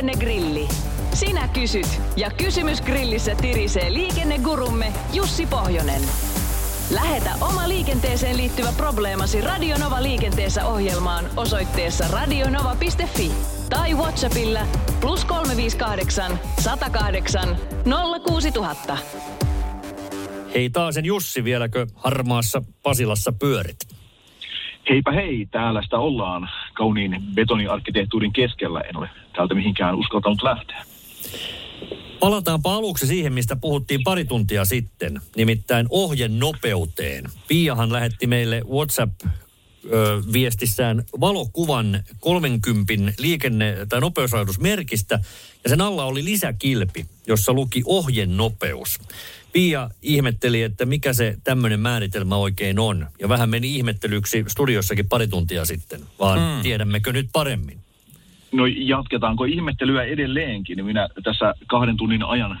[0.00, 0.68] Liikennegrilli.
[1.14, 6.02] Sinä kysyt ja kysymys grillissä tirisee liikennegurumme Jussi Pohjonen.
[6.90, 13.32] Lähetä oma liikenteeseen liittyvä probleemasi Radionova liikenteessä ohjelmaan osoitteessa radionova.fi
[13.70, 14.60] tai Whatsappilla
[15.00, 17.56] plus 358 108
[18.26, 18.98] 06000.
[20.54, 23.78] Hei taasen Jussi, vieläkö harmaassa Pasilassa pyörit?
[24.88, 26.48] Heipä hei, täällä sitä ollaan
[26.80, 28.80] kauniin betoniarkkitehtuurin keskellä.
[28.80, 30.84] En ole täältä mihinkään uskaltanut lähteä.
[32.20, 37.24] Palataanpa aluksi siihen, mistä puhuttiin pari tuntia sitten, nimittäin ohjen nopeuteen.
[37.48, 38.62] Piahan lähetti meille
[39.84, 45.20] WhatsApp-viestissään valokuvan 30 liikenne- tai nopeusrajoitusmerkistä,
[45.64, 48.98] ja sen alla oli lisäkilpi, jossa luki ohjen nopeus.
[49.52, 53.06] Pia ihmetteli, että mikä se tämmöinen määritelmä oikein on.
[53.20, 56.62] Ja vähän meni ihmettelyksi studiossakin pari tuntia sitten, vaan mm.
[56.62, 57.78] tiedämmekö nyt paremmin?
[58.52, 60.84] No jatketaanko ihmettelyä edelleenkin?
[60.84, 62.60] Minä tässä kahden tunnin ajan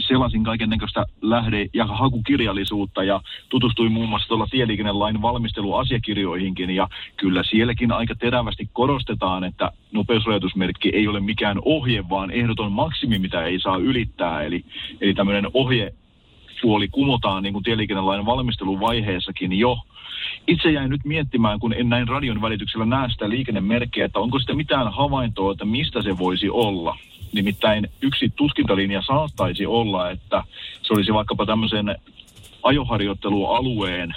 [0.00, 7.42] selasin kaiken näköistä lähde- ja hakukirjallisuutta ja tutustuin muun muassa tuolla tieliikennelain valmisteluasiakirjoihinkin ja kyllä
[7.42, 13.60] sielläkin aika terävästi korostetaan, että nopeusrajoitusmerkki ei ole mikään ohje, vaan ehdoton maksimi, mitä ei
[13.60, 14.42] saa ylittää.
[14.42, 14.64] Eli,
[15.00, 15.94] eli tämmöinen ohje
[16.62, 19.78] puoli kumotaan niin kuin tieliikennelain valmisteluvaiheessakin jo.
[20.46, 24.54] Itse jäin nyt miettimään, kun en näin radion välityksellä näe sitä liikennemerkkiä, että onko sitä
[24.54, 26.96] mitään havaintoa, että mistä se voisi olla.
[27.32, 30.42] Nimittäin yksi tutkintalinja saattaisi olla, että
[30.82, 31.96] se olisi vaikkapa tämmöisen
[32.62, 34.14] ajoharjoittelualueen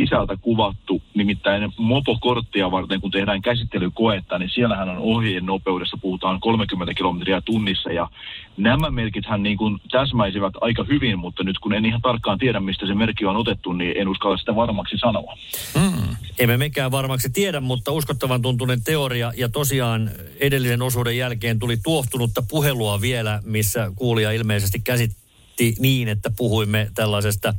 [0.00, 6.94] sisältä kuvattu, nimittäin mopokorttia varten, kun tehdään käsittelykoetta, niin siellähän on ohjeen nopeudessa, puhutaan 30
[6.94, 8.08] kilometriä tunnissa, ja
[8.56, 12.86] nämä merkithän niin kuin täsmäisivät aika hyvin, mutta nyt kun en ihan tarkkaan tiedä, mistä
[12.86, 15.36] se merkki on otettu, niin en uskalla sitä varmaksi sanoa.
[15.74, 16.16] Mm.
[16.38, 22.42] Emme mekään varmaksi tiedä, mutta uskottavan tuntunen teoria, ja tosiaan edellisen osuuden jälkeen tuli tuohtunutta
[22.48, 27.54] puhelua vielä, missä kuulija ilmeisesti käsitti niin, että puhuimme tällaisesta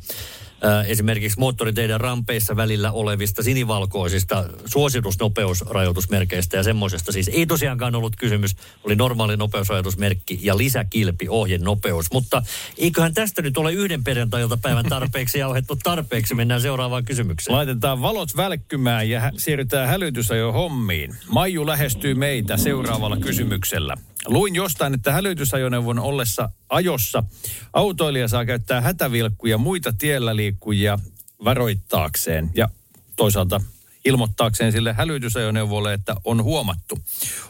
[0.87, 7.11] esimerkiksi moottoriteiden rampeissa välillä olevista sinivalkoisista suositusnopeusrajoitusmerkeistä ja semmoisesta.
[7.11, 12.11] Siis ei tosiaankaan ollut kysymys, oli normaali nopeusrajoitusmerkki ja lisäkilpi ohjen nopeus.
[12.13, 12.43] Mutta
[12.77, 16.35] eiköhän tästä nyt ole yhden perjantailta päivän tarpeeksi jauhettu tarpeeksi.
[16.35, 17.55] Mennään seuraavaan kysymykseen.
[17.55, 21.15] Laitetaan valot välkkymään ja hä- siirrytään hälytysajo hommiin.
[21.27, 23.97] Maiju lähestyy meitä seuraavalla kysymyksellä.
[24.27, 27.23] Luin jostain, että hälytysajoneuvon ollessa ajossa
[27.73, 30.99] autoilija saa käyttää hätävilkkuja muita tiellä liikkujia
[31.43, 32.69] varoittaakseen ja
[33.15, 33.61] toisaalta
[34.05, 36.99] ilmoittaakseen sille hälytysajoneuvolle, että on huomattu.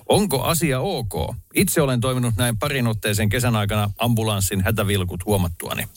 [0.09, 1.13] Onko asia ok?
[1.53, 5.87] Itse olen toiminut näin parin otteeseen kesän aikana ambulanssin hätävilkut huomattuani.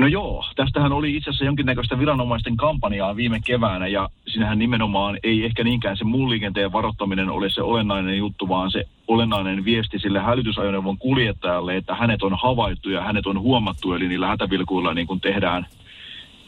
[0.00, 5.44] No joo, tästähän oli itse asiassa jonkinnäköistä viranomaisten kampanjaa viime keväänä ja sinähän nimenomaan ei
[5.44, 10.20] ehkä niinkään se muun liikenteen varoittaminen ole se olennainen juttu, vaan se olennainen viesti sille
[10.20, 15.20] hälytysajoneuvon kuljettajalle, että hänet on havaittu ja hänet on huomattu, eli niillä hätävilkuilla niin kuin
[15.20, 15.66] tehdään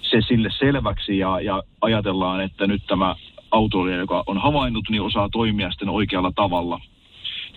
[0.02, 3.14] se sille selväksi ja, ja ajatellaan, että nyt tämä
[3.50, 6.80] autoilija, joka on havainnut, niin osaa toimia sitten oikealla tavalla.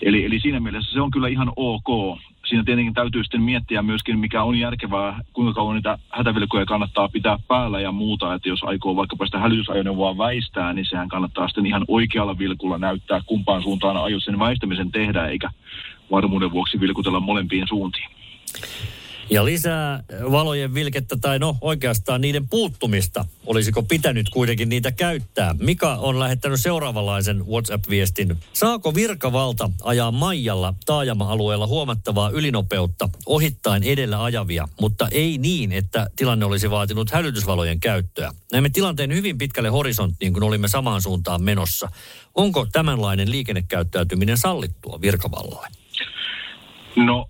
[0.02, 2.18] Eli, eli siinä mielessä se on kyllä ihan ok
[2.53, 7.40] siinä tietenkin täytyy sitten miettiä myöskin, mikä on järkevää, kuinka kauan niitä hätävilkkoja kannattaa pitää
[7.47, 8.34] päällä ja muuta.
[8.34, 13.22] Että jos aikoo vaikkapa sitä hälytysajoneuvoa väistää, niin sehän kannattaa sitten ihan oikealla vilkulla näyttää,
[13.25, 15.50] kumpaan suuntaan aiot sen väistämisen tehdä, eikä
[16.12, 18.09] varmuuden vuoksi vilkutella molempiin suuntiin.
[19.34, 23.26] Ja lisää valojen vilkettä tai no oikeastaan niiden puuttumista.
[23.46, 25.56] Olisiko pitänyt kuitenkin niitä käyttää?
[25.60, 28.38] Mika on lähettänyt seuraavanlaisen WhatsApp-viestin.
[28.54, 36.46] Saako virkavalta ajaa Maijalla taajama-alueella huomattavaa ylinopeutta ohittaen edellä ajavia, mutta ei niin, että tilanne
[36.46, 38.34] olisi vaatinut hälytysvalojen käyttöä?
[38.52, 41.90] Näemme tilanteen hyvin pitkälle horisonttiin, kun olimme samaan suuntaan menossa.
[42.36, 45.83] Onko tämänlainen liikennekäyttäytyminen sallittua virkavallalle?
[46.96, 47.26] No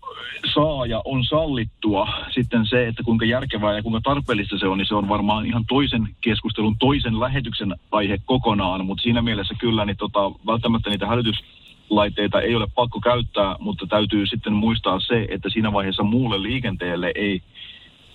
[0.54, 2.08] saa ja on sallittua.
[2.32, 5.66] Sitten se, että kuinka järkevää ja kuinka tarpeellista se on, niin se on varmaan ihan
[5.66, 8.86] toisen keskustelun, toisen lähetyksen aihe kokonaan.
[8.86, 14.26] Mutta siinä mielessä kyllä, niin tota, välttämättä niitä hälytyslaitteita ei ole pakko käyttää, mutta täytyy
[14.26, 17.42] sitten muistaa se, että siinä vaiheessa muulle liikenteelle ei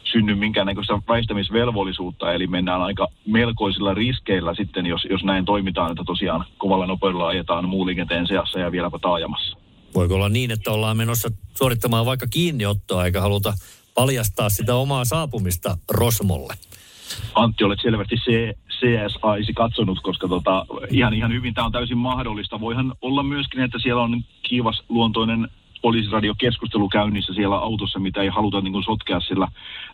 [0.04, 6.44] synny minkäännäköistä väistämisvelvollisuutta, eli mennään aika melkoisilla riskeillä sitten, jos, jos näin toimitaan, että tosiaan
[6.58, 9.67] kovalla nopeudella ajetaan muu liikenteen seassa ja vieläpä taajamassa.
[9.98, 11.28] Voiko olla niin, että ollaan menossa
[11.58, 13.54] suorittamaan vaikka kiinniottoa eikä haluta
[13.94, 16.54] paljastaa sitä omaa saapumista Rosmolle?
[17.34, 22.60] Antti, olet selvästi se CSI katsonut, koska tota, ihan, ihan hyvin tämä on täysin mahdollista.
[22.60, 25.48] Voihan olla myöskin, että siellä on kiivas luontoinen
[25.82, 29.48] poliisiradiokeskustelu käynnissä siellä autossa, mitä ei haluta niin kuin, sotkea sillä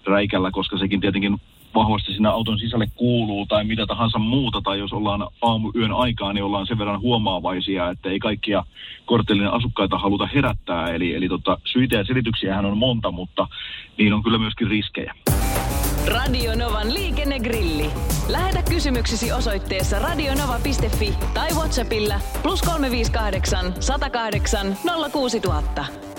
[0.07, 1.41] räikällä, koska sekin tietenkin
[1.75, 6.45] vahvasti sinne auton sisälle kuuluu tai mitä tahansa muuta, tai jos ollaan aamuyön aikaa, niin
[6.45, 8.65] ollaan sen verran huomaavaisia, että ei kaikkia
[9.05, 10.95] korttelin asukkaita haluta herättää.
[10.95, 13.49] Eli, eli tota, syitä ja selityksiähän on monta, mutta
[13.99, 15.15] niin on kyllä myöskin riskejä.
[16.07, 17.91] Radio Novan liikennegrilli.
[18.29, 24.77] Lähetä kysymyksesi osoitteessa radionova.fi tai Whatsappilla plus 358 108
[25.13, 26.14] 06000.